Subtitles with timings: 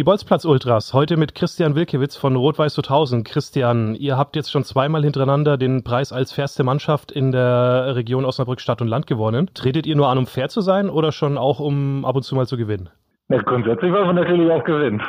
[0.00, 3.22] Die Bolzplatz-Ultras, heute mit Christian Wilkewitz von Rot-Weiß 2000.
[3.22, 8.24] Christian, ihr habt jetzt schon zweimal hintereinander den Preis als fairste Mannschaft in der Region
[8.24, 9.50] Osnabrück Stadt und Land gewonnen.
[9.52, 12.34] Tretet ihr nur an, um fair zu sein oder schon auch, um ab und zu
[12.34, 12.88] mal zu gewinnen?
[13.28, 15.02] Ja, grundsätzlich wollen wir natürlich auch gewinnen.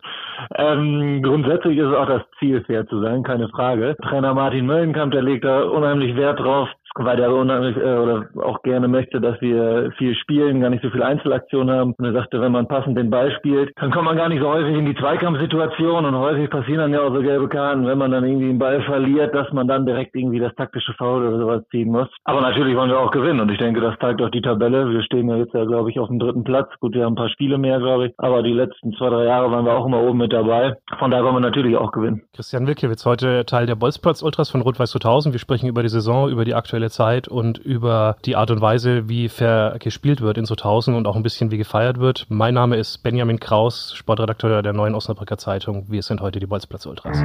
[0.56, 3.96] ähm, grundsätzlich ist auch das Ziel, fair zu sein, keine Frage.
[4.02, 8.62] Trainer Martin Möllenkamp, der legt da unheimlich Wert drauf, weil der unheimlich äh, oder auch
[8.62, 11.94] gerne möchte, dass wir viel spielen, gar nicht so viel Einzelaktionen haben.
[11.96, 14.48] Und er sagte, wenn man passend den Ball spielt, dann kommt man gar nicht so
[14.48, 18.10] häufig in die Zweikampfsituation und häufig passieren dann ja auch so gelbe Karten, wenn man
[18.10, 21.62] dann irgendwie den Ball verliert, dass man dann direkt irgendwie das taktische Foul oder sowas
[21.70, 22.08] ziehen muss.
[22.24, 24.90] Aber natürlich wollen wir auch gewinnen und ich denke, das zeigt auch die Tabelle.
[24.90, 26.68] Wir stehen ja jetzt ja, glaube ich, auf dem dritten Platz.
[26.80, 29.50] Gut, wir haben ein paar Spiele mehr, glaube ich, aber die letzten zwei, drei Jahre
[29.50, 30.76] waren wir auch immer oben mit dabei.
[30.98, 32.22] Von daher wollen wir natürlich auch gewinnen.
[32.34, 35.34] Christian Wilkewitz, heute Teil der Bolzplatz Ultras von Rot-Weiß 2000.
[35.34, 39.08] Wir sprechen über die Saison, über die aktuelle Zeit und über die Art und Weise,
[39.08, 42.26] wie fair gespielt wird in so Tausend und auch ein bisschen wie gefeiert wird.
[42.28, 45.86] Mein Name ist Benjamin Kraus, Sportredakteur der Neuen Osnabrücker Zeitung.
[45.88, 47.18] Wir sind heute die Bolzplatz Ultras.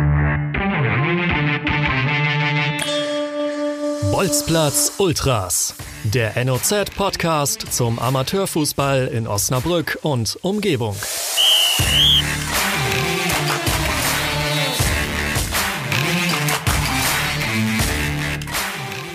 [4.11, 10.95] Bolzplatz Ultras, der NOZ-Podcast zum Amateurfußball in Osnabrück und Umgebung.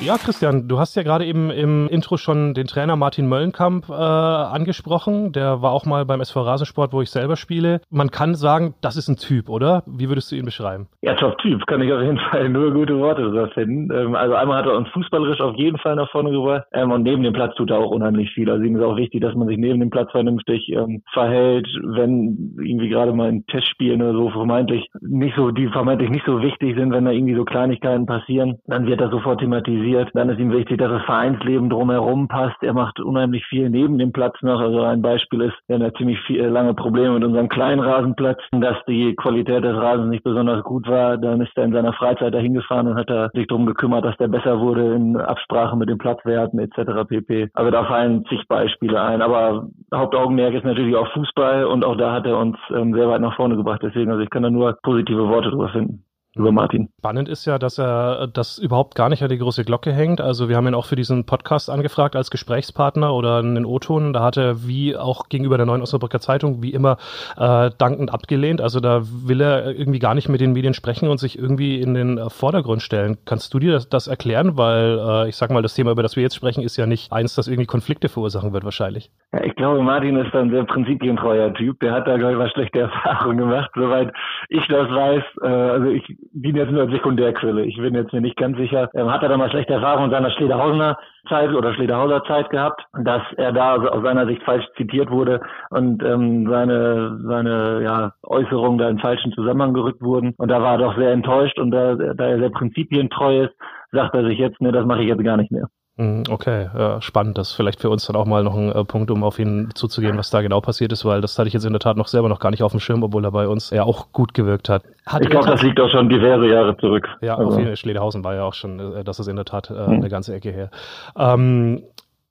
[0.00, 3.92] Ja, Christian, du hast ja gerade eben im Intro schon den Trainer Martin Möllenkamp äh,
[3.92, 5.32] angesprochen.
[5.32, 7.80] Der war auch mal beim SV Rasensport, wo ich selber spiele.
[7.90, 9.82] Man kann sagen, das ist ein Typ, oder?
[9.86, 10.86] Wie würdest du ihn beschreiben?
[11.02, 13.92] Ja, Top-Typ, kann ich auf jeden Fall nur gute Worte drüber finden.
[13.92, 17.02] Ähm, also einmal hat er uns fußballerisch auf jeden Fall nach vorne gebracht ähm, und
[17.02, 18.48] neben dem Platz tut er auch unheimlich viel.
[18.48, 22.56] Also ihm ist auch wichtig, dass man sich neben dem Platz vernünftig ähm, verhält, wenn
[22.62, 26.76] irgendwie gerade mal ein Testspiel oder so vermeintlich nicht so, die vermeintlich nicht so wichtig
[26.76, 30.10] sind, wenn da irgendwie so Kleinigkeiten passieren, dann wird er sofort thematisiert organisiert.
[30.14, 32.56] Dann ist ihm wichtig, dass das Vereinsleben drumherum passt.
[32.62, 34.60] Er macht unheimlich viel neben dem Platz noch.
[34.60, 37.80] Also ein Beispiel ist, wir haben ja ziemlich viel, äh, lange Probleme mit unserem kleinen
[37.80, 41.16] Rasenplatz, dass die Qualität des Rasens nicht besonders gut war.
[41.16, 44.16] Dann ist er in seiner Freizeit dahin gefahren und hat er sich darum gekümmert, dass
[44.16, 47.08] der besser wurde in Absprache mit den Platzwerten etc.
[47.08, 47.48] pp.
[47.54, 49.22] Also da fallen zig Beispiele ein.
[49.22, 53.20] Aber Hauptaugenmerk ist natürlich auch Fußball und auch da hat er uns ähm, sehr weit
[53.20, 53.80] nach vorne gebracht.
[53.82, 56.04] Deswegen, also ich kann da nur positive Worte drüber finden
[56.38, 56.88] über Martin.
[56.98, 60.20] Spannend ist ja, dass er das überhaupt gar nicht an die große Glocke hängt.
[60.20, 64.12] Also wir haben ihn auch für diesen Podcast angefragt als Gesprächspartner oder einen O-Ton.
[64.12, 66.96] Da hat er wie auch gegenüber der Neuen Osnabrücker Zeitung wie immer
[67.36, 68.60] äh, dankend abgelehnt.
[68.60, 71.94] Also da will er irgendwie gar nicht mit den Medien sprechen und sich irgendwie in
[71.94, 73.18] den Vordergrund stellen.
[73.24, 74.56] Kannst du dir das, das erklären?
[74.56, 77.12] Weil äh, ich sag mal, das Thema, über das wir jetzt sprechen, ist ja nicht
[77.12, 79.10] eins, das irgendwie Konflikte verursachen wird wahrscheinlich.
[79.32, 81.80] Ja, ich glaube, Martin ist ein sehr prinzipientreuer Typ.
[81.80, 83.70] Der hat da, glaube ich, was schlechte Erfahrungen gemacht.
[83.74, 84.12] Soweit
[84.48, 87.64] ich das weiß, äh, also ich bin jetzt nur als Sekundärquelle.
[87.64, 88.90] Ich bin jetzt mir nicht ganz sicher.
[88.94, 92.82] Ähm, hat er da mal schlechte Erfahrungen in seiner Schlederhausener Zeit oder Schlederhauser Zeit gehabt,
[93.02, 95.40] dass er da also aus seiner Sicht falsch zitiert wurde
[95.70, 100.34] und ähm, seine seine ja, Äußerungen da in falschen Zusammenhang gerückt wurden.
[100.38, 103.54] Und da war er doch sehr enttäuscht und da, da er sehr prinzipientreu ist,
[103.92, 105.68] sagt er sich jetzt, ne, das mache ich jetzt gar nicht mehr.
[105.98, 107.38] Mhm, okay, ja, spannend.
[107.38, 109.70] Das ist vielleicht für uns dann auch mal noch ein äh, Punkt, um auf ihn
[109.74, 112.06] zuzugehen, was da genau passiert ist, weil das hatte ich jetzt in der Tat noch
[112.06, 114.68] selber noch gar nicht auf dem Schirm, obwohl er bei uns ja auch gut gewirkt
[114.68, 114.84] hat.
[115.06, 117.08] hat ich glaube, das liegt auch schon diverse Jahre zurück.
[117.20, 117.48] Ja, also.
[117.48, 117.76] auf jeden Fall.
[117.76, 119.94] Schlederhausen war ja auch schon, äh, das ist in der Tat äh, mhm.
[119.94, 120.70] eine ganze Ecke her.
[121.18, 121.82] Ähm,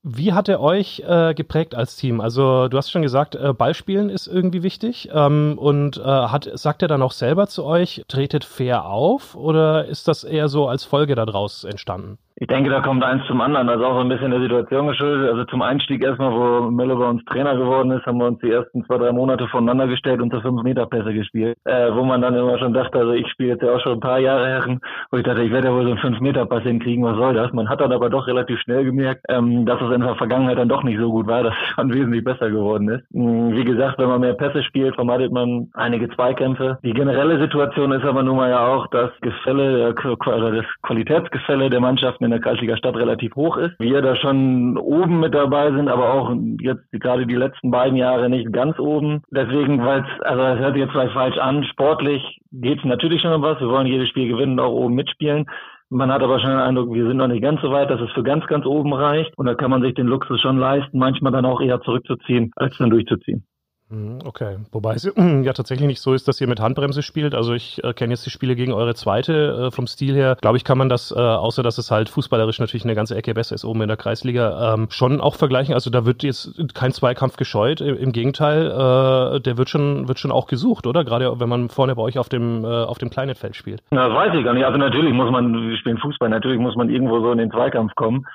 [0.01, 2.21] wie hat er euch äh, geprägt als Team?
[2.21, 5.09] Also du hast schon gesagt, äh, Ballspielen ist irgendwie wichtig.
[5.13, 9.83] Ähm, und äh, hat, sagt er dann auch selber zu euch, tretet fair auf oder
[9.83, 12.17] ist das eher so als Folge daraus entstanden?
[12.39, 13.67] Ich denke, da kommt eins zum anderen.
[13.67, 15.27] Also auch so ein bisschen der Situation geschuldet.
[15.27, 18.51] Also zum Einstieg erstmal, wo Möller bei uns Trainer geworden ist, haben wir uns die
[18.51, 21.57] ersten zwei, drei Monate voneinander gestellt und zu fünf Meter Pässe gespielt.
[21.65, 23.99] Äh, wo man dann immer schon dachte, also ich spiele jetzt ja auch schon ein
[24.01, 26.61] paar Jahre Herren, wo ich dachte, ich werde ja wohl so einen fünf Meter Pass
[26.61, 27.51] hinkriegen, was soll das?
[27.53, 30.69] Man hat dann aber doch relativ schnell gemerkt, ähm, dass es in der Vergangenheit dann
[30.69, 33.03] doch nicht so gut war, dass es schon wesentlich besser geworden ist.
[33.15, 36.77] Ähm, wie gesagt, wenn man mehr Pässe spielt, vermeidet man einige Zweikämpfe.
[36.83, 41.79] Die generelle Situation ist aber nun mal ja auch, dass Gefälle, oder das Qualitätsgefälle der
[41.79, 43.79] Mannschaften in der Kreisliga Stadt relativ hoch ist.
[43.79, 48.29] Wir da schon oben mit dabei sind, aber auch jetzt gerade die letzten beiden Jahre
[48.29, 49.23] nicht ganz oben.
[49.31, 52.21] Deswegen, weil es, also das hört sich jetzt vielleicht falsch an, sportlich
[52.51, 53.59] geht es natürlich schon um was.
[53.59, 55.45] Wir wollen jedes Spiel gewinnen und auch oben mitspielen.
[55.89, 58.11] Man hat aber schon den Eindruck, wir sind noch nicht ganz so weit, dass es
[58.11, 59.37] für ganz, ganz oben reicht.
[59.37, 62.77] Und da kann man sich den Luxus schon leisten, manchmal dann auch eher zurückzuziehen, als
[62.77, 63.45] dann durchzuziehen.
[63.89, 67.33] Mhm, okay, wobei es ja tatsächlich nicht so ist, dass ihr mit Handbremse spielt.
[67.33, 69.67] Also ich äh, kenne jetzt die Spiele gegen eure zweite.
[69.67, 72.59] Äh, vom Stil her, glaube ich, kann man das, äh, außer dass es halt fußballerisch
[72.59, 75.73] natürlich eine ganze Ecke besser ist oben in der Kreisliga, ähm, schon auch vergleichen.
[75.73, 77.79] Also da wird jetzt kein Zweikampf gescheut.
[77.79, 81.05] Im, im Gegenteil, äh, der wird schon, wird schon auch gesucht, oder?
[81.05, 83.81] Gerade wenn man vorne bei euch auf dem, äh, auf dem kleinen Feld spielt.
[83.91, 84.65] Na, das weiß ich gar nicht.
[84.65, 87.95] Also natürlich muss man, wir spielen Fußball, natürlich muss man irgendwo so in den Zweikampf
[87.95, 88.25] kommen.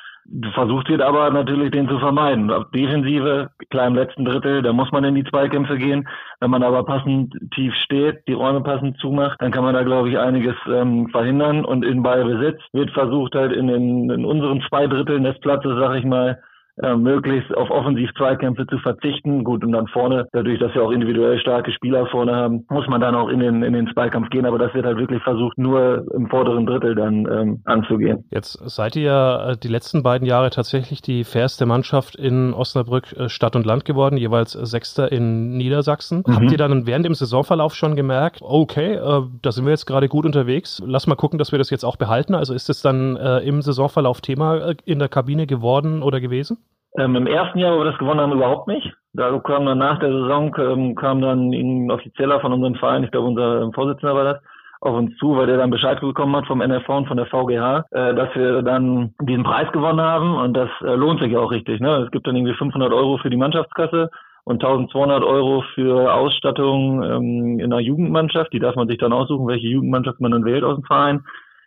[0.54, 2.50] Versucht wird aber natürlich, den zu vermeiden.
[2.74, 6.08] Defensive, klar im letzten Drittel, da muss man in die Zweikämpfe gehen.
[6.40, 10.10] Wenn man aber passend tief steht, die Räume passend zumacht, dann kann man da, glaube
[10.10, 11.64] ich, einiges ähm, verhindern.
[11.64, 15.96] Und in Ballbesitz wird versucht halt in, den, in unseren zwei Dritteln des Platzes, sag
[15.96, 16.40] ich mal,
[16.78, 19.44] äh, möglichst auf Offensiv-Zweikämpfe zu verzichten.
[19.44, 23.00] Gut, und dann vorne, dadurch, dass wir auch individuell starke Spieler vorne haben, muss man
[23.00, 24.46] dann auch in den, in den Zweikampf gehen.
[24.46, 28.24] Aber das wird halt wirklich versucht, nur im vorderen Drittel dann ähm, anzugehen.
[28.30, 33.12] Jetzt seid ihr ja äh, die letzten beiden Jahre tatsächlich die fairste Mannschaft in Osnabrück
[33.18, 36.24] äh, Stadt und Land geworden, jeweils Sechster in Niedersachsen.
[36.26, 36.34] Mhm.
[36.34, 40.08] Habt ihr dann während dem Saisonverlauf schon gemerkt, okay, äh, da sind wir jetzt gerade
[40.08, 42.34] gut unterwegs, lass mal gucken, dass wir das jetzt auch behalten?
[42.34, 46.56] Also ist es dann äh, im Saisonverlauf Thema in der Kabine geworden oder gewesen?
[46.98, 48.92] Ähm, Im ersten Jahr, wo wir das gewonnen haben, überhaupt nicht.
[49.14, 53.10] Da kam dann nach der Saison, ähm, kam dann ein Offizieller von unserem Verein, ich
[53.10, 54.42] glaube unser ähm, Vorsitzender war das,
[54.80, 57.84] auf uns zu, weil der dann Bescheid bekommen hat vom NFV und von der VGH,
[57.90, 61.80] äh, dass wir dann diesen Preis gewonnen haben und das äh, lohnt sich auch richtig.
[61.80, 62.04] Ne?
[62.04, 64.10] Es gibt dann irgendwie 500 Euro für die Mannschaftskasse
[64.44, 68.52] und 1200 Euro für Ausstattung ähm, in einer Jugendmannschaft.
[68.52, 71.24] Die darf man sich dann aussuchen, welche Jugendmannschaft man dann wählt aus dem Verein.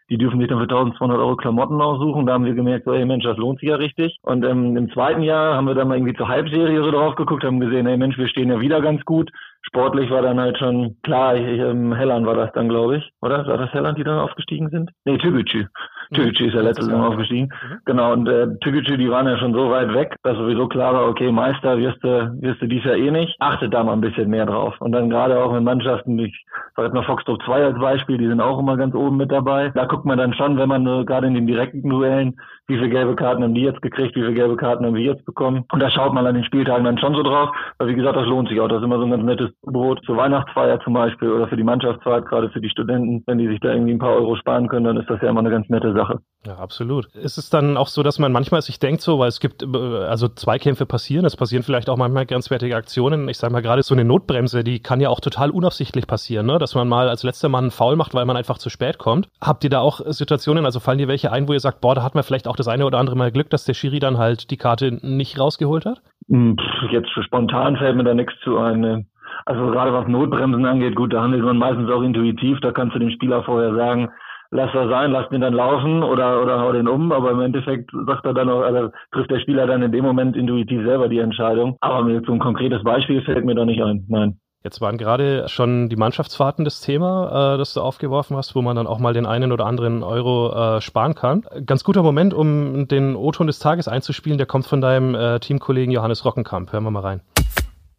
[0.10, 2.26] Die dürfen sich dann für 1200 Euro Klamotten aussuchen.
[2.26, 4.18] Da haben wir gemerkt, so, hey Mensch, das lohnt sich ja richtig.
[4.22, 7.44] Und ähm, im zweiten Jahr haben wir dann mal irgendwie zur Halbserie so drauf geguckt,
[7.44, 9.32] haben gesehen, hey Mensch, wir stehen ja wieder ganz gut.
[9.64, 13.12] Sportlich war dann halt schon klar, ich, ich, ähm, Helland war das dann, glaube ich.
[13.22, 13.48] Oder?
[13.48, 14.92] War das Helland, die dann aufgestiegen sind?
[15.06, 15.66] Nee, Tügücü.
[16.14, 17.50] Tügücü ist ja letztes Jahr aufgestiegen.
[17.50, 17.78] Mhm.
[17.86, 21.08] Genau, und äh, Tügücü, die waren ja schon so weit weg, dass sowieso klar war,
[21.08, 23.36] okay, Meister wirst du, wirst du dies Jahr eh nicht.
[23.40, 24.76] Achtet da mal ein bisschen mehr drauf.
[24.80, 28.28] Und dann gerade auch mit Mannschaften, ich sag jetzt mal Foxtrot 2 als Beispiel, die
[28.28, 29.72] sind auch immer ganz oben mit dabei.
[29.74, 32.36] Da guckt man dann schon, wenn man äh, gerade in den direkten Duellen,
[32.68, 35.26] wie viele gelbe Karten haben die jetzt gekriegt, wie viele gelbe Karten haben wir jetzt
[35.26, 35.66] bekommen.
[35.72, 38.26] Und da schaut man an den Spieltagen dann schon so drauf, weil wie gesagt, das
[38.26, 38.68] lohnt sich auch.
[38.68, 41.64] Das ist immer so ein ganz nettes Brot zur Weihnachtsfeier zum Beispiel oder für die
[41.64, 43.24] Mannschaftsfahrt, gerade für die Studenten.
[43.28, 45.42] Wenn die sich da irgendwie ein paar Euro sparen können, dann ist das ja immer
[45.42, 46.20] eine ganz nette Sache.
[46.46, 47.08] Ja, absolut.
[47.16, 49.78] Ist es dann auch so, dass man manchmal sich denkt so, weil es gibt, äh,
[50.04, 53.28] also Zweikämpfe passieren, es passieren vielleicht auch manchmal grenzwertige Aktionen.
[53.30, 56.60] Ich sage mal gerade so eine Notbremse, die kann ja auch total unabsichtlich passieren, ne?
[56.60, 59.28] dass man mal als letzter Mann einen Foul macht, weil man einfach zu spät kommt.
[59.42, 62.04] Habt ihr da auch Situationen, also fallen dir welche ein, wo ihr sagt, boah, da
[62.04, 64.52] hat man vielleicht auch das eine oder andere Mal Glück, dass der Schiri dann halt
[64.52, 66.02] die Karte nicht rausgeholt hat?
[66.28, 66.58] Hm,
[66.92, 68.80] jetzt spontan fällt mir da nichts zu ein.
[68.82, 69.06] Ne?
[69.46, 72.60] Also gerade was Notbremsen angeht, gut, da handelt man meistens auch intuitiv.
[72.62, 74.10] Da kannst du dem Spieler vorher sagen,
[74.56, 77.12] lass das sein, lass den dann laufen oder, oder hau den um.
[77.12, 80.36] Aber im Endeffekt sagt er dann auch, also trifft der Spieler dann in dem Moment
[80.36, 81.78] intuitiv selber die Entscheidung.
[81.82, 84.06] Aber mir so ein konkretes Beispiel fällt mir da nicht ein.
[84.08, 84.40] Nein.
[84.64, 88.76] Jetzt waren gerade schon die Mannschaftsfahrten das Thema, äh, das du aufgeworfen hast, wo man
[88.76, 91.44] dann auch mal den einen oder anderen Euro äh, sparen kann.
[91.68, 95.92] Ganz guter Moment, um den O-Ton des Tages einzuspielen, der kommt von deinem äh, Teamkollegen
[95.92, 96.74] Johannes Rockenkamp.
[96.74, 97.22] Hören wir mal rein.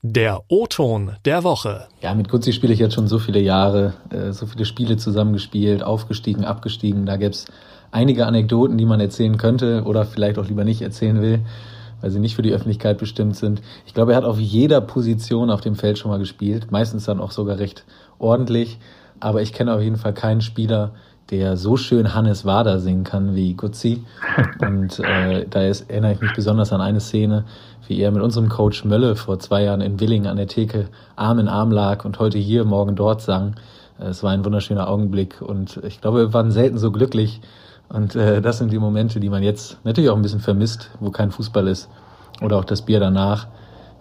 [0.02, 1.88] Der O-Ton der Woche.
[2.00, 5.82] Ja, mit Gutzi spiele ich jetzt schon so viele Jahre, äh, so viele Spiele zusammengespielt,
[5.82, 7.06] aufgestiegen, abgestiegen.
[7.06, 7.46] Da gibt's
[7.90, 11.40] einige Anekdoten, die man erzählen könnte oder vielleicht auch lieber nicht erzählen will
[12.00, 13.62] weil sie nicht für die Öffentlichkeit bestimmt sind.
[13.86, 17.20] Ich glaube, er hat auf jeder Position auf dem Feld schon mal gespielt, meistens dann
[17.20, 17.84] auch sogar recht
[18.18, 18.78] ordentlich.
[19.18, 20.92] Aber ich kenne auf jeden Fall keinen Spieler,
[21.30, 24.04] der so schön Hannes Wader singen kann wie Gutzi.
[24.60, 27.44] Und äh, da ist, erinnere ich mich besonders an eine Szene,
[27.88, 31.38] wie er mit unserem Coach Mölle vor zwei Jahren in Willingen an der Theke Arm
[31.38, 33.54] in Arm lag und heute hier, morgen dort sang.
[33.98, 37.40] Es war ein wunderschöner Augenblick und ich glaube, wir waren selten so glücklich,
[37.88, 41.10] und äh, das sind die Momente, die man jetzt natürlich auch ein bisschen vermisst, wo
[41.10, 41.88] kein Fußball ist.
[42.42, 43.46] Oder auch das Bier danach.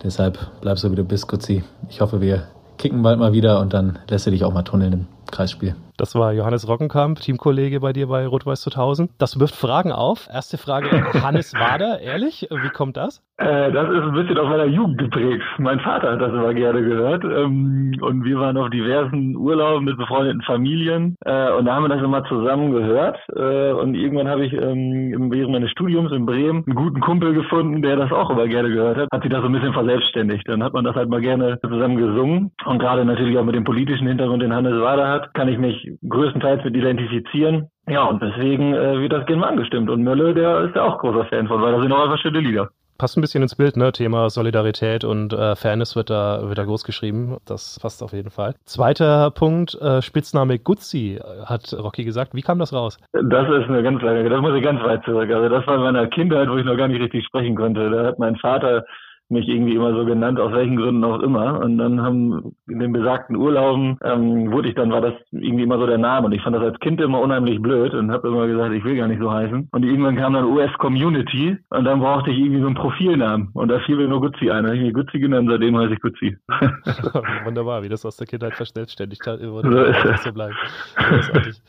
[0.04, 1.64] Deshalb bleib so wie du bist, Kutzi.
[1.90, 4.94] Ich hoffe, wir kicken bald mal wieder und dann lässt du dich auch mal tunneln
[4.94, 5.76] im Kreisspiel.
[5.98, 9.12] Das war Johannes Rockenkamp, Teamkollege bei dir bei Rot-Weiß 2000.
[9.18, 10.28] Das wirft Fragen auf.
[10.32, 10.90] Erste Frage,
[11.24, 12.48] Hannes Wader, ehrlich?
[12.50, 13.24] Wie kommt das?
[13.38, 15.44] Äh, das ist ein bisschen aus meiner Jugend geprägt.
[15.58, 17.24] Mein Vater hat das immer gerne gehört.
[17.24, 21.16] Ähm, und wir waren auf diversen Urlauben mit befreundeten Familien.
[21.26, 23.18] Äh, und da haben wir das immer zusammen gehört.
[23.36, 27.82] Äh, und irgendwann habe ich ähm, während meines Studiums in Bremen einen guten Kumpel gefunden,
[27.82, 29.08] der das auch immer gerne gehört hat.
[29.12, 30.48] Hat sich das so ein bisschen verselbstständigt.
[30.48, 32.52] Dann hat man das halt mal gerne zusammen gesungen.
[32.66, 35.85] Und gerade natürlich auch mit dem politischen Hintergrund, den Hannes Wader hat, kann ich mich
[36.08, 37.70] größtenteils mit identifizieren.
[37.88, 39.90] Ja, und deswegen äh, wird das gerne mal angestimmt.
[39.90, 42.40] Und Mölle, der ist ja auch großer Fan von, weil da sind auch einfach schöne
[42.40, 42.70] Lieder.
[42.98, 43.92] Passt ein bisschen ins Bild, ne?
[43.92, 47.38] Thema Solidarität und äh, Fairness wird da, wird da groß geschrieben.
[47.46, 48.56] Das passt auf jeden Fall.
[48.64, 52.34] Zweiter Punkt, äh, Spitzname Guzzi, hat Rocky gesagt.
[52.36, 52.98] Wie kam das raus?
[53.12, 55.30] Das ist eine ganz lange, das muss ich ganz weit zurück.
[55.30, 57.90] Also das war in meiner Kindheit, wo ich noch gar nicht richtig sprechen konnte.
[57.90, 58.86] Da hat mein Vater
[59.30, 61.60] mich irgendwie immer so genannt, aus welchen Gründen auch immer.
[61.62, 65.80] Und dann haben in den besagten Urlauben ähm, wurde ich dann, war das irgendwie immer
[65.80, 66.28] so der Name.
[66.28, 68.98] Und ich fand das als Kind immer unheimlich blöd und habe immer gesagt, ich will
[68.98, 69.70] gar nicht so heißen.
[69.72, 73.50] Und irgendwann kam dann US Community und dann brauchte ich irgendwie so einen Profilnamen.
[73.54, 74.64] Und da fiel mir nur Guzzi ein.
[74.64, 76.38] Da habe ich mir Guzzi genannt, seitdem heiße ich Guzzi.
[77.46, 80.56] Wunderbar, wie das aus der Kindheit verstellt ständig immer so, so bleibt.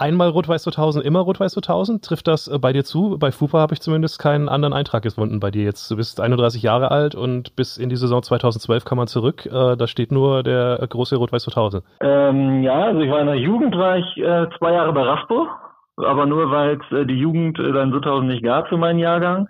[0.00, 2.02] Einmal Rot-Weiß 2000, immer Rot-Weiß 2000?
[2.02, 3.18] Trifft das äh, bei dir zu?
[3.18, 5.90] Bei FUPA habe ich zumindest keinen anderen Eintrag gefunden bei dir jetzt.
[5.90, 9.44] Du bist 31 Jahre alt und bis in die Saison 2012 kann man zurück.
[9.44, 11.84] Äh, da steht nur der große Rot-Weiß 2000.
[12.00, 15.48] Ähm, ja, also ich war in der Jugend, war ich äh, zwei Jahre bei Raspo,
[15.98, 19.48] aber nur weil es äh, die Jugend äh, dann 2000 nicht gab für meinen Jahrgang.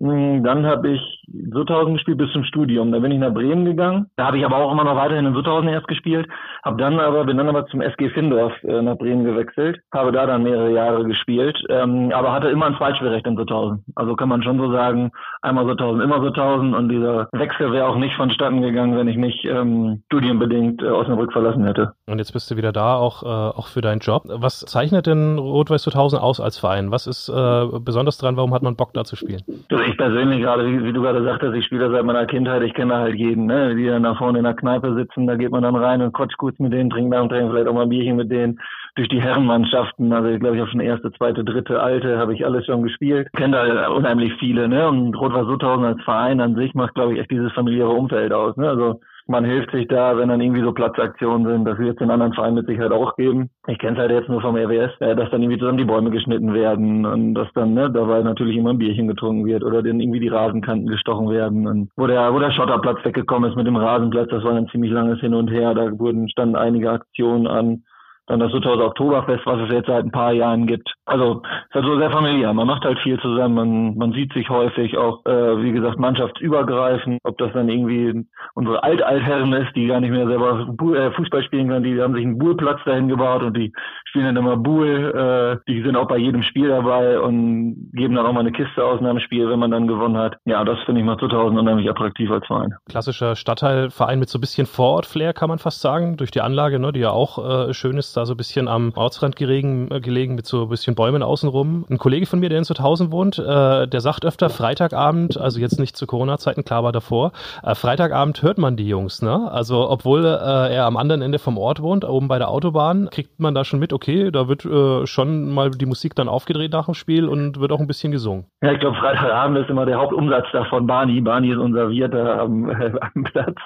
[0.00, 2.92] Hm, dann habe ich Sutthausen gespielt bis zum Studium.
[2.92, 4.06] Da bin ich nach Bremen gegangen.
[4.16, 6.28] Da habe ich aber auch immer noch weiterhin in Sutthausen erst gespielt.
[6.62, 9.80] Hab dann aber bin dann aber zum SG Findorf äh, nach Bremen gewechselt.
[9.92, 13.84] Habe da dann mehrere Jahre gespielt, ähm, aber hatte immer ein Zweitspielrecht in Sutthausen.
[13.94, 15.10] Also kann man schon so sagen,
[15.42, 19.44] einmal Sutthausen, immer Sutthausen und dieser Wechsel wäre auch nicht vonstatten gegangen, wenn ich nicht
[19.44, 21.92] ähm, studienbedingt äh, Osnabrück verlassen hätte.
[22.06, 24.24] Und jetzt bist du wieder da, auch äh, auch für deinen Job.
[24.26, 26.90] Was zeichnet denn Rot-Weiß Sutthausen aus als Verein?
[26.90, 28.36] Was ist äh, besonders dran?
[28.36, 29.42] Warum hat man Bock da zu spielen?
[29.70, 32.74] Also ich persönlich gerade, wie, wie du gerade sagtest, ich spiele seit meiner Kindheit, ich
[32.74, 33.74] kenne halt jeden, ne?
[33.74, 36.36] die dann da vorne in der Kneipe sitzen, da geht man dann rein und quatscht
[36.38, 38.60] kurz mit denen, trinkt nach dem Training vielleicht auch mal ein Bierchen mit denen,
[38.96, 42.44] durch die Herrenmannschaften, also ich glaube, ich habe schon erste, zweite, dritte, alte, habe ich
[42.44, 46.74] alles schon gespielt, kenne da unheimlich viele, ne, und Rot-Weiß Sutthausen als Verein an sich
[46.74, 50.28] macht, glaube ich, echt dieses familiäre Umfeld aus, ne, also man hilft sich da, wenn
[50.28, 51.64] dann irgendwie so Platzaktionen sind.
[51.64, 53.50] Das wird es in anderen Vereinen mit Sicherheit auch geben.
[53.66, 56.10] Ich kenne es halt jetzt nur vom RWS, äh, dass dann irgendwie zusammen die Bäume
[56.10, 60.00] geschnitten werden und dass dann ne, dabei natürlich immer ein Bierchen getrunken wird oder dann
[60.00, 61.66] irgendwie die Rasenkanten gestochen werden.
[61.66, 64.92] Und wo der, wo der Schotterplatz weggekommen ist mit dem Rasenplatz, das war ein ziemlich
[64.92, 65.74] langes Hin und Her.
[65.74, 67.82] Da wurden standen einige Aktionen an
[68.26, 70.92] dann das Sutthauser Oktoberfest, was es jetzt seit ein paar Jahren gibt.
[71.04, 72.52] Also ist halt so sehr familiär.
[72.54, 77.18] Man macht halt viel zusammen, man, man sieht sich häufig auch, äh, wie gesagt, mannschaftsübergreifend.
[77.24, 80.66] Ob das dann irgendwie unsere Alt-Altherren ist, die gar nicht mehr selber
[80.96, 83.72] äh, Fußball spielen können, die haben sich einen Buhlplatz dahin gebaut und die
[84.06, 85.60] spielen dann immer Buhl.
[85.66, 88.82] Äh, die sind auch bei jedem Spiel dabei und geben dann auch mal eine Kiste
[88.82, 90.36] aus nach dem Spiel, wenn man dann gewonnen hat.
[90.46, 92.74] Ja, das finde ich mal 2000 unheimlich attraktiv als Verein.
[92.88, 96.92] Klassischer Stadtteilverein mit so ein bisschen Vorort-Flair, kann man fast sagen, durch die Anlage, ne,
[96.92, 100.34] die ja auch äh, schön ist da so ein bisschen am Ortsrand gelegen, äh, gelegen
[100.34, 101.84] mit so ein bisschen Bäumen außenrum.
[101.88, 105.78] Ein Kollege von mir, der in Zuthausen wohnt, äh, der sagt öfter Freitagabend, also jetzt
[105.78, 109.50] nicht zu Corona-Zeiten, klar war davor, äh, Freitagabend hört man die Jungs, ne?
[109.50, 113.40] Also obwohl äh, er am anderen Ende vom Ort wohnt, oben bei der Autobahn, kriegt
[113.40, 116.86] man da schon mit, okay, da wird äh, schon mal die Musik dann aufgedreht nach
[116.86, 118.46] dem Spiel und wird auch ein bisschen gesungen.
[118.62, 120.86] Ja, ich glaube, Freitagabend ist immer der Hauptumsatz davon.
[120.86, 122.70] Barney, Barney ist unser Wirt am,
[123.14, 123.56] am Platz.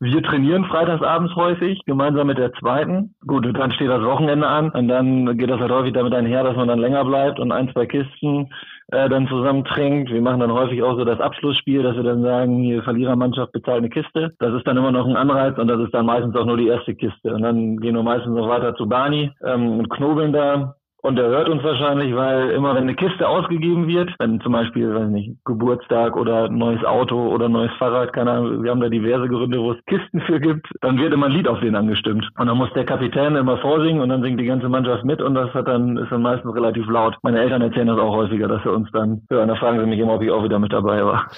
[0.00, 3.14] Wir trainieren freitagsabends häufig, gemeinsam mit der zweiten.
[3.26, 6.56] Gut, dann steht das Wochenende an und dann geht das halt häufig damit einher, dass
[6.56, 8.50] man dann länger bleibt und ein, zwei Kisten
[8.88, 10.10] äh, dann zusammen trinkt.
[10.10, 13.78] Wir machen dann häufig auch so das Abschlussspiel, dass wir dann sagen, hier Verlierermannschaft bezahlt
[13.78, 14.34] eine Kiste.
[14.38, 16.68] Das ist dann immer noch ein Anreiz und das ist dann meistens auch nur die
[16.68, 17.34] erste Kiste.
[17.34, 20.74] Und dann gehen wir meistens noch weiter zu Bani ähm, und knobeln da
[21.06, 24.92] und er hört uns wahrscheinlich, weil immer wenn eine Kiste ausgegeben wird, wenn zum Beispiel,
[24.92, 29.28] weiß nicht, Geburtstag oder neues Auto oder neues Fahrrad, keine Ahnung, wir haben da diverse
[29.28, 32.28] Gründe, wo es Kisten für gibt, dann wird immer ein Lied auf den angestimmt.
[32.36, 35.34] Und dann muss der Kapitän immer vorsingen und dann singt die ganze Mannschaft mit und
[35.34, 37.16] das hat dann, ist dann meistens relativ laut.
[37.22, 39.48] Meine Eltern erzählen das auch häufiger, dass sie uns dann hören.
[39.48, 41.30] Da fragen sie mich immer, ob ich auch wieder mit dabei war.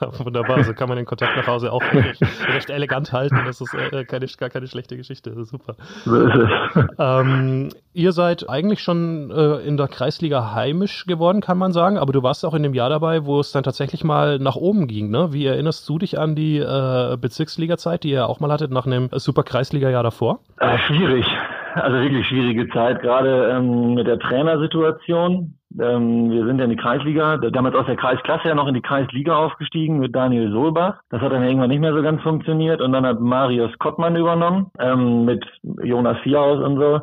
[0.24, 2.20] Wunderbar, so kann man den Kontakt nach Hause auch recht,
[2.52, 3.40] recht elegant halten.
[3.46, 5.30] Das ist äh, keine, gar keine schlechte Geschichte.
[5.30, 5.76] Das ist super.
[6.04, 6.86] So ist es.
[6.98, 11.96] Ähm, ihr seid eigentlich schon äh, in der Kreisliga heimisch geworden, kann man sagen.
[11.96, 14.86] Aber du warst auch in dem Jahr dabei, wo es dann tatsächlich mal nach oben
[14.86, 15.10] ging.
[15.10, 15.28] Ne?
[15.32, 19.08] Wie erinnerst du dich an die äh, Bezirksliga-Zeit, die ihr auch mal hattet nach einem
[19.12, 20.40] Super-Kreisliga-Jahr davor?
[20.58, 21.26] Äh, schwierig.
[21.74, 25.54] Also wirklich schwierige Zeit, gerade ähm, mit der Trainersituation.
[25.80, 28.80] Ähm, wir sind ja in die Kreisliga, damals aus der Kreisklasse ja noch in die
[28.80, 31.00] Kreisliga aufgestiegen mit Daniel Solbach.
[31.10, 34.70] Das hat dann irgendwann nicht mehr so ganz funktioniert und dann hat Marius Kottmann übernommen
[34.78, 35.44] ähm, mit
[35.82, 37.00] Jonas Vierhaus und so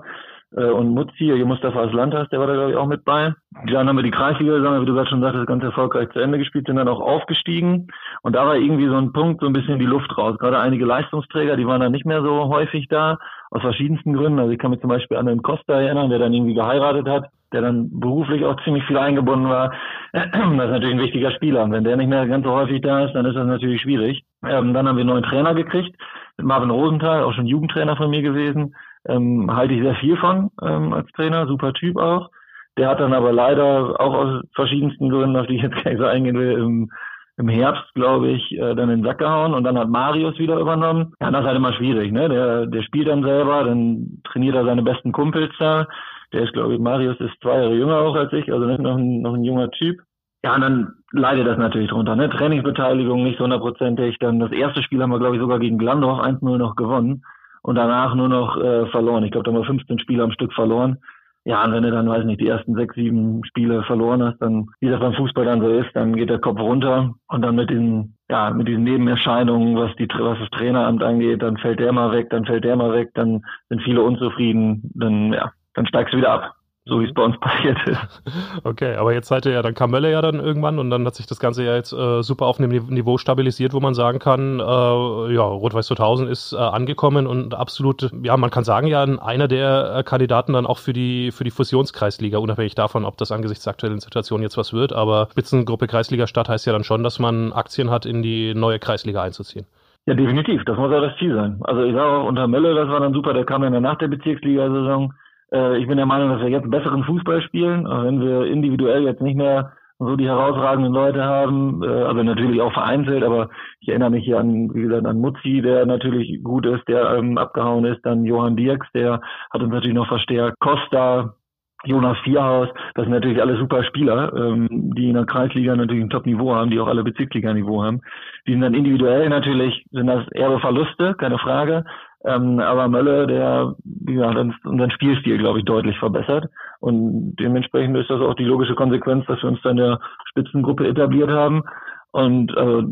[0.54, 3.34] und Mutzi, hier Mustafa Aslantas, der war da glaube ich auch mit bei.
[3.72, 6.68] Dann haben wir die Kreisliga, wie du gerade schon sagtest, ganz erfolgreich zu Ende gespielt,
[6.68, 7.88] sind dann auch aufgestiegen.
[8.22, 10.38] Und da war irgendwie so ein Punkt, so ein bisschen die Luft raus.
[10.40, 13.18] Gerade einige Leistungsträger, die waren dann nicht mehr so häufig da,
[13.50, 14.40] aus verschiedensten Gründen.
[14.40, 17.30] Also ich kann mich zum Beispiel an den Costa erinnern, der dann irgendwie geheiratet hat,
[17.54, 19.72] der dann beruflich auch ziemlich viel eingebunden war.
[20.14, 21.64] Das ist natürlich ein wichtiger Spieler.
[21.64, 24.26] Und wenn der nicht mehr ganz so häufig da ist, dann ist das natürlich schwierig.
[24.46, 25.96] Ähm, dann haben wir einen neuen Trainer gekriegt,
[26.38, 28.76] mit Marvin Rosenthal, auch schon Jugendtrainer von mir gewesen
[29.08, 32.30] ähm, halte ich sehr viel von ähm, als Trainer, super Typ auch.
[32.78, 36.00] Der hat dann aber leider auch aus verschiedensten Gründen, auf die ich jetzt gar nicht
[36.00, 36.92] so eingehen will, im,
[37.38, 40.58] im Herbst, glaube ich, äh, dann in den Sack gehauen und dann hat Marius wieder
[40.58, 41.14] übernommen.
[41.20, 42.30] Ja, das ist halt immer schwierig, ne?
[42.30, 45.88] Der, der spielt dann selber, dann trainiert er seine besten Kumpels da.
[46.34, 49.22] Der ist, glaube ich, Marius ist zwei Jahre jünger auch als ich, also noch ein,
[49.22, 50.00] noch ein junger Typ.
[50.44, 52.30] Ja, und dann leidet das natürlich drunter, ne?
[52.30, 54.18] Trainingsbeteiligung nicht hundertprozentig.
[54.20, 57.24] Dann das erste Spiel haben wir, glaube ich, sogar gegen Glandorf 1-0 noch gewonnen
[57.62, 59.24] und danach nur noch äh, verloren.
[59.24, 60.98] Ich glaube, da haben wir 15 Spiele am Stück verloren.
[61.44, 64.68] Ja, und wenn du dann, weiß nicht, die ersten sechs, sieben Spiele verloren hast, dann,
[64.80, 67.72] wie das beim Fußball dann so ist, dann geht der Kopf runter und dann mit
[67.72, 72.12] diesen, ja, mit diesen Nebenerscheinungen, was die, was das Traineramt angeht, dann fällt der mal
[72.12, 76.18] weg, dann fällt der mal weg, dann sind viele unzufrieden, dann, ja, dann steigst du
[76.18, 76.54] wieder ab.
[76.86, 78.22] So wie es bei uns passiert ist.
[78.64, 81.16] Okay, aber jetzt seid ihr ja, dann kam Mölle ja dann irgendwann und dann hat
[81.16, 84.60] sich das Ganze ja jetzt äh, super auf einem Niveau stabilisiert, wo man sagen kann,
[84.60, 89.48] äh, ja, Rot-Weiß 2000 ist äh, angekommen und absolut, ja, man kann sagen, ja, einer
[89.48, 93.64] der äh, Kandidaten dann auch für die, für die Fusionskreisliga, unabhängig davon, ob das angesichts
[93.64, 97.20] der aktuellen Situation jetzt was wird, aber Spitzengruppe Kreisliga Stadt heißt ja dann schon, dass
[97.20, 99.66] man Aktien hat, in die neue Kreisliga einzuziehen.
[100.08, 100.64] Ja, definitiv.
[100.66, 101.60] Das muss auch das Ziel sein.
[101.64, 104.08] Also ich sage auch unter Mölle, das war dann super, der kam ja nach der
[104.08, 105.14] Bezirksliga-Saison
[105.54, 109.04] äh, ich bin der Meinung, dass wir jetzt besseren Fußball spielen, auch wenn wir individuell
[109.04, 113.50] jetzt nicht mehr so die herausragenden Leute haben, äh, also natürlich auch vereinzelt, aber
[113.82, 117.38] ich erinnere mich hier an, wie gesagt, an Mutzi, der natürlich gut ist, der ähm,
[117.38, 121.36] abgehauen ist, dann Johann Dirks, der hat uns natürlich noch verstärkt, Costa,
[121.84, 126.10] Jonas Vierhaus, das sind natürlich alle super Spieler, ähm, die in der Kreisliga natürlich ein
[126.10, 128.02] Top-Niveau haben, die auch alle Bezirksliga-Niveau haben.
[128.48, 131.84] Die sind dann individuell natürlich, sind das eher Verluste, keine Frage.
[132.24, 133.76] Ähm, aber Mölle, der
[134.08, 134.30] ja,
[134.64, 136.46] unseren Spielstil, glaube ich, deutlich verbessert.
[136.80, 140.00] Und dementsprechend ist das auch die logische Konsequenz, dass wir uns dann in der
[140.30, 141.64] Spitzengruppe etabliert haben.
[142.12, 142.84] Und äh,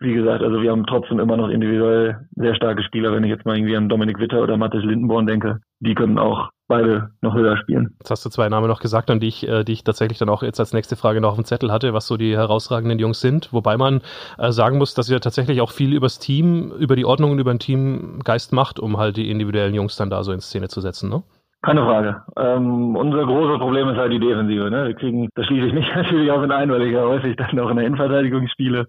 [0.00, 3.12] wie gesagt, also wir haben trotzdem immer noch individuell sehr starke Spieler.
[3.12, 6.50] Wenn ich jetzt mal irgendwie an Dominik Witter oder Mathis Lindenborn denke, die können auch
[6.68, 7.96] beide noch höher spielen.
[7.98, 10.28] Jetzt hast du zwei Namen noch gesagt, an die ich, äh, die ich tatsächlich dann
[10.28, 13.20] auch jetzt als nächste Frage noch auf dem Zettel hatte, was so die herausragenden Jungs
[13.20, 13.52] sind.
[13.52, 14.02] Wobei man
[14.38, 17.52] äh, sagen muss, dass ihr tatsächlich auch viel übers Team, über die Ordnung und über
[17.52, 21.08] den Teamgeist macht, um halt die individuellen Jungs dann da so in Szene zu setzen,
[21.08, 21.22] ne?
[21.60, 22.22] Keine Frage.
[22.36, 24.70] Ähm, unser großes Problem ist halt die Defensive.
[24.70, 24.86] Ne?
[24.86, 27.58] Wir kriegen, das schließe ich nicht natürlich auch in ein, weil ich ja häufig dann
[27.58, 28.86] auch in der Innenverteidigung spiele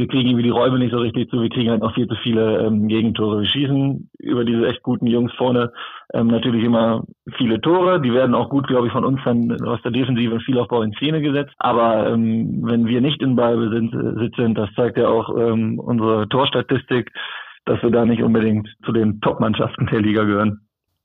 [0.00, 2.14] wir kriegen irgendwie die Räume nicht so richtig zu, wir kriegen halt noch viel zu
[2.22, 3.40] viele ähm, Gegentore.
[3.42, 5.72] Wir schießen über diese echt guten Jungs vorne
[6.14, 7.04] ähm, natürlich immer
[7.36, 8.00] viele Tore.
[8.00, 10.92] Die werden auch gut, glaube ich, von uns dann aus der Defensive und Spielaufbau in
[10.94, 11.52] Szene gesetzt.
[11.58, 17.12] Aber ähm, wenn wir nicht in Ballbesitz sind, das zeigt ja auch ähm, unsere Torstatistik,
[17.66, 20.60] dass wir da nicht unbedingt zu den Top-Mannschaften der Liga gehören.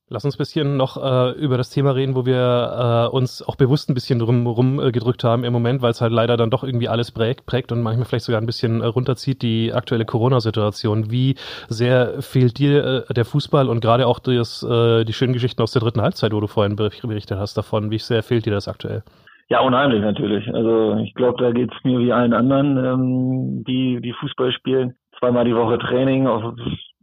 [0.07, 3.55] Lass uns ein bisschen noch äh, über das Thema reden, wo wir äh, uns auch
[3.55, 6.51] bewusst ein bisschen drum rum äh, gedrückt haben im Moment, weil es halt leider dann
[6.51, 10.05] doch irgendwie alles prägt, prägt und manchmal vielleicht sogar ein bisschen äh, runterzieht, die aktuelle
[10.05, 11.09] Corona-Situation.
[11.09, 11.33] Wie
[11.69, 15.71] sehr fehlt dir äh, der Fußball und gerade auch das, äh, die schönen Geschichten aus
[15.71, 19.01] der dritten Halbzeit, wo du vorhin berichtet hast davon, wie sehr fehlt dir das aktuell?
[19.49, 20.47] Ja, unheimlich natürlich.
[20.53, 24.93] Also ich glaube, da geht es mir wie allen anderen, ähm, die, die Fußball spielen.
[25.17, 26.53] Zweimal die Woche Training, auf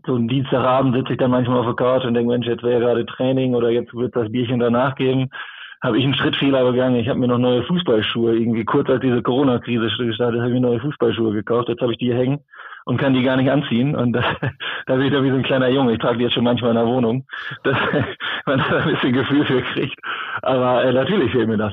[0.07, 2.75] so einen Dienstagabend sitze ich dann manchmal auf der Couch und denke, Mensch, jetzt wäre
[2.75, 5.31] ja gerade Training oder jetzt wird das Bierchen danach geben.
[5.83, 6.97] Habe ich einen Schrittfehler begangen.
[6.97, 10.61] Ich habe mir noch neue Fußballschuhe, irgendwie kurz als diese Corona-Krise gestartet, habe ich mir
[10.61, 11.69] neue Fußballschuhe gekauft.
[11.69, 12.41] Jetzt habe ich die hängen
[12.85, 13.97] und kann die gar nicht anziehen.
[13.97, 14.23] Und da,
[14.87, 15.93] bin ich da wie so ein kleiner Junge.
[15.93, 17.27] Ich trage die jetzt schon manchmal in der Wohnung,
[17.65, 17.77] dass
[18.47, 19.99] man da ein bisschen Gefühl für kriegt.
[20.43, 21.73] Aber äh, natürlich fehlt mir das.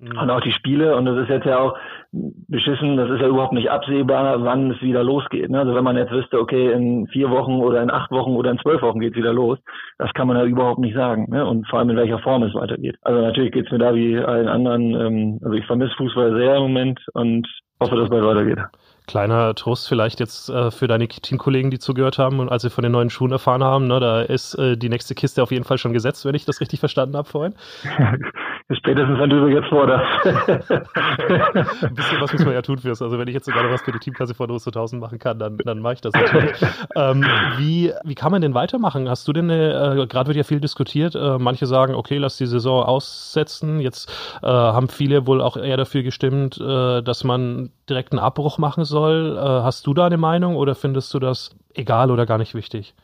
[0.00, 0.18] Mhm.
[0.18, 1.76] Und auch die Spiele, und das ist jetzt ja auch
[2.12, 5.50] beschissen, das ist ja überhaupt nicht absehbar, wann es wieder losgeht.
[5.50, 5.58] Ne?
[5.58, 8.58] Also wenn man jetzt wüsste, okay, in vier Wochen oder in acht Wochen oder in
[8.58, 9.58] zwölf Wochen geht es wieder los,
[9.98, 11.26] das kann man ja überhaupt nicht sagen.
[11.30, 11.44] Ne?
[11.44, 12.96] Und vor allem in welcher Form es weitergeht.
[13.02, 16.56] Also natürlich geht es mir da wie allen anderen, ähm, also ich vermisse Fußball sehr
[16.56, 17.46] im Moment und
[17.80, 18.58] hoffe, dass es bald weitergeht.
[19.06, 22.82] Kleiner Trost vielleicht jetzt äh, für deine Teamkollegen, die zugehört haben und als sie von
[22.82, 25.78] den neuen Schuhen erfahren haben, ne, da ist äh, die nächste Kiste auf jeden Fall
[25.78, 27.54] schon gesetzt, wenn ich das richtig verstanden habe vorhin.
[28.70, 30.26] Spätestens, wenn du jetzt forderst.
[30.26, 33.00] Ein bisschen was muss man ja tun fürs.
[33.00, 35.56] Also wenn ich jetzt noch was für die Teamkasse von Russo 1000 machen kann, dann,
[35.64, 36.60] dann mache ich das natürlich.
[36.94, 37.24] ähm,
[37.56, 39.08] wie, wie kann man denn weitermachen?
[39.08, 42.44] Hast du denn, äh, gerade wird ja viel diskutiert, äh, manche sagen, okay, lass die
[42.44, 43.80] Saison aussetzen.
[43.80, 44.10] Jetzt
[44.42, 48.84] äh, haben viele wohl auch eher dafür gestimmt, äh, dass man direkt einen Abbruch machen
[48.84, 49.38] soll.
[49.38, 52.94] Äh, hast du da eine Meinung oder findest du das egal oder gar nicht wichtig?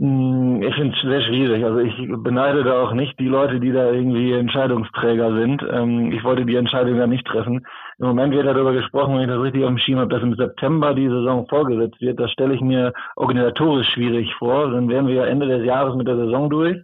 [0.00, 1.62] Hm, ich finde es sehr schwierig.
[1.62, 5.62] Also ich beneide da auch nicht die Leute, die da irgendwie Entscheidungsträger sind.
[5.70, 7.66] Ähm, ich wollte die Entscheidung ja nicht treffen.
[7.98, 10.36] Im Moment wird darüber gesprochen, wenn ich das richtig auf dem Schirm habe, dass im
[10.36, 12.18] September die Saison vorgesetzt wird.
[12.18, 14.70] Das stelle ich mir organisatorisch schwierig vor.
[14.70, 16.78] Dann wären wir ja Ende des Jahres mit der Saison durch.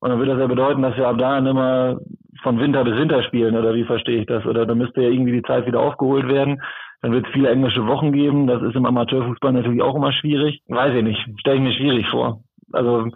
[0.00, 1.98] Und dann würde das ja bedeuten, dass wir ab da immer
[2.42, 4.46] von Winter bis Winter spielen, oder wie verstehe ich das?
[4.46, 6.62] Oder dann müsste ja irgendwie die Zeit wieder aufgeholt werden.
[7.02, 8.46] Dann wird es viele englische Wochen geben.
[8.46, 10.62] Das ist im Amateurfußball natürlich auch immer schwierig.
[10.68, 11.20] Weiß ich nicht.
[11.38, 12.40] Stelle ich mir schwierig vor
[12.72, 13.08] also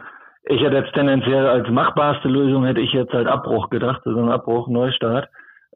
[0.49, 4.31] ich hätte jetzt tendenziell als machbarste Lösung hätte ich jetzt halt Abbruch gedacht, also ein
[4.31, 5.29] Abbruch, Neustart.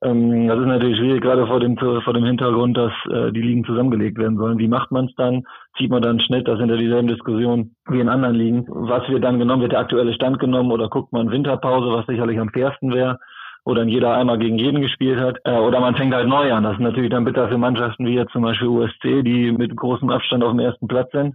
[0.02, 3.64] Ähm, das ist natürlich schwierig, gerade vor dem, vor dem Hintergrund, dass äh, die Ligen
[3.64, 4.58] zusammengelegt werden sollen.
[4.58, 5.42] Wie macht man es dann?
[5.76, 6.46] Zieht man dann Schnitt?
[6.46, 8.64] Das sind ja dieselben Diskussionen wie in anderen Ligen.
[8.68, 9.60] Was wird dann genommen?
[9.60, 13.18] Wird der aktuelle Stand genommen oder guckt man Winterpause, was sicherlich am fairsten wäre?
[13.66, 15.36] wo dann jeder einmal gegen jeden gespielt hat.
[15.44, 16.64] Äh, oder man fängt halt neu an.
[16.64, 20.08] Das ist natürlich dann bitter für Mannschaften wie jetzt zum Beispiel USC, die mit großem
[20.08, 21.34] Abstand auf dem ersten Platz sind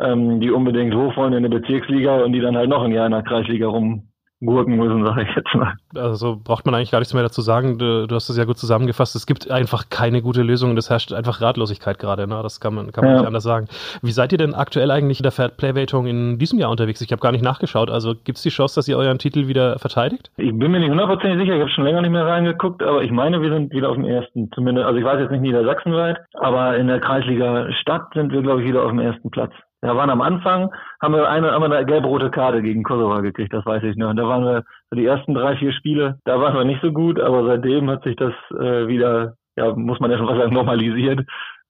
[0.00, 3.06] ähm, die unbedingt hoch wollen in der Bezirksliga und die dann halt noch ein Jahr
[3.06, 4.12] in der Kreisliga rumgehen
[4.44, 5.74] gurken müssen, sage ich jetzt mal.
[5.94, 7.78] Also braucht man eigentlich gar nichts mehr dazu sagen.
[7.78, 9.16] Du, du hast es ja gut zusammengefasst.
[9.16, 12.26] Es gibt einfach keine gute Lösung und es herrscht einfach Ratlosigkeit gerade.
[12.26, 12.40] Ne?
[12.42, 13.18] Das kann man, kann man ja.
[13.20, 13.66] nicht anders sagen.
[14.02, 17.00] Wie seid ihr denn aktuell eigentlich in der Fair Play-Wertung in diesem Jahr unterwegs?
[17.00, 17.90] Ich habe gar nicht nachgeschaut.
[17.90, 20.30] Also gibt es die Chance, dass ihr euren Titel wieder verteidigt?
[20.36, 21.54] Ich bin mir nicht hundertprozentig sicher.
[21.54, 24.04] Ich habe schon länger nicht mehr reingeguckt, aber ich meine, wir sind wieder auf dem
[24.04, 24.50] ersten.
[24.54, 28.62] Zumindest, also ich weiß jetzt nicht niedersachsenweit, aber in der Kreisliga Stadt sind wir, glaube
[28.62, 29.52] ich, wieder auf dem ersten Platz.
[29.86, 33.84] Da waren am Anfang, haben wir eine, eine gelb-rote Karte gegen Kosovo gekriegt, das weiß
[33.84, 34.10] ich noch.
[34.10, 37.20] Und da waren wir die ersten drei, vier Spiele, da waren wir nicht so gut,
[37.20, 41.20] aber seitdem hat sich das äh, wieder, ja, muss man ja schon was sagen, normalisiert.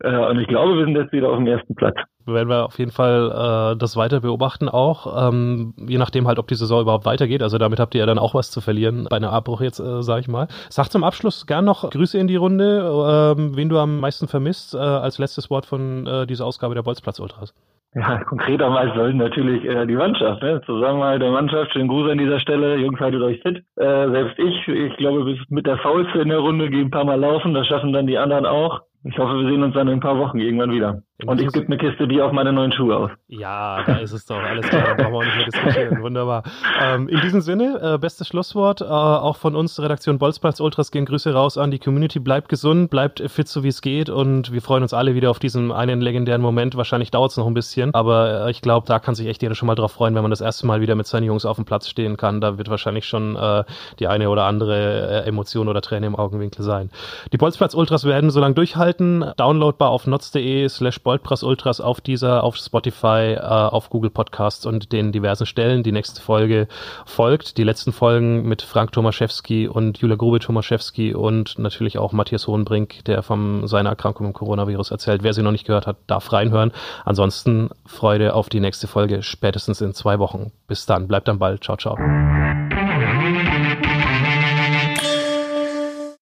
[0.00, 1.96] Äh, und ich glaube, wir sind jetzt wieder auf dem ersten Platz.
[2.24, 6.48] Werden wir auf jeden Fall äh, das weiter beobachten auch, ähm, je nachdem halt, ob
[6.48, 7.42] die Saison überhaupt weitergeht.
[7.42, 10.02] Also damit habt ihr ja dann auch was zu verlieren bei einer Abbruch jetzt, äh,
[10.02, 10.48] sage ich mal.
[10.70, 14.74] Sag zum Abschluss gern noch Grüße in die Runde, äh, wen du am meisten vermisst,
[14.74, 17.54] äh, als letztes Wort von äh, dieser Ausgabe der Bolzplatz Ultras.
[17.96, 20.42] Ja, konkreterweise natürlich äh, die Mannschaft.
[20.42, 20.60] Ne?
[20.66, 22.76] Zusammenhalt der Mannschaft, schönen Gruß an dieser Stelle.
[22.76, 23.64] Jungs, haltet euch fit.
[23.76, 27.06] Äh, selbst ich, ich glaube, bis mit der Faulste in der Runde gehen ein paar
[27.06, 27.54] Mal laufen.
[27.54, 28.82] Das schaffen dann die anderen auch.
[29.08, 31.02] Ich hoffe, wir sehen uns dann in ein paar Wochen irgendwann wieder.
[31.24, 33.10] Und ich gebe eine Kiste Bier auf meine neuen Schuhe aus.
[33.28, 34.36] Ja, da ist es doch.
[34.36, 36.02] Alles klar, da brauchen wir auch nicht mehr diskutieren.
[36.02, 36.42] Wunderbar.
[36.82, 38.82] Ähm, in diesem Sinne, äh, bestes Schlusswort.
[38.82, 42.18] Äh, auch von uns, Redaktion Bolzplatz Ultras, gehen Grüße raus an die Community.
[42.18, 44.10] Bleibt gesund, bleibt fit, so wie es geht.
[44.10, 46.76] Und wir freuen uns alle wieder auf diesen einen legendären Moment.
[46.76, 47.94] Wahrscheinlich dauert es noch ein bisschen.
[47.94, 50.30] Aber äh, ich glaube, da kann sich echt jeder schon mal drauf freuen, wenn man
[50.30, 52.42] das erste Mal wieder mit seinen Jungs auf dem Platz stehen kann.
[52.42, 53.64] Da wird wahrscheinlich schon äh,
[54.00, 56.90] die eine oder andere äh, Emotion oder Träne im Augenwinkel sein.
[57.32, 58.95] Die Bolzplatz Ultras werden so lange durchhalten.
[58.98, 64.92] Downloadbar auf notz.de slash Boltplatz Ultras auf dieser, auf Spotify, äh, auf Google Podcasts und
[64.92, 65.82] den diversen Stellen.
[65.82, 66.68] Die nächste Folge
[67.04, 67.58] folgt.
[67.58, 73.04] Die letzten Folgen mit Frank Tomaszewski und Julia Grube Tomaszewski und natürlich auch Matthias Hohenbrink,
[73.04, 75.22] der von seiner Erkrankung im Coronavirus erzählt.
[75.22, 76.72] Wer sie noch nicht gehört hat, darf reinhören.
[77.04, 80.52] Ansonsten Freude auf die nächste Folge spätestens in zwei Wochen.
[80.66, 81.08] Bis dann.
[81.08, 81.60] Bleibt am Ball.
[81.60, 81.96] Ciao, ciao.